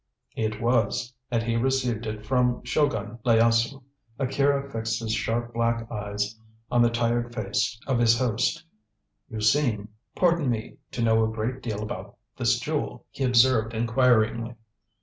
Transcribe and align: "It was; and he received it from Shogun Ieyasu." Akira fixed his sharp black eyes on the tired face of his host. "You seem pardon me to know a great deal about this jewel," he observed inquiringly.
"It 0.35 0.59
was; 0.59 1.13
and 1.29 1.43
he 1.43 1.57
received 1.57 2.07
it 2.07 2.25
from 2.25 2.63
Shogun 2.63 3.19
Ieyasu." 3.23 3.83
Akira 4.17 4.67
fixed 4.71 4.99
his 4.99 5.13
sharp 5.13 5.53
black 5.53 5.91
eyes 5.91 6.39
on 6.71 6.81
the 6.81 6.89
tired 6.89 7.35
face 7.35 7.79
of 7.85 7.99
his 7.99 8.17
host. 8.17 8.63
"You 9.29 9.41
seem 9.41 9.89
pardon 10.15 10.49
me 10.49 10.77
to 10.93 11.03
know 11.03 11.23
a 11.23 11.31
great 11.31 11.61
deal 11.61 11.83
about 11.83 12.17
this 12.35 12.59
jewel," 12.59 13.05
he 13.11 13.23
observed 13.23 13.75
inquiringly. 13.75 14.55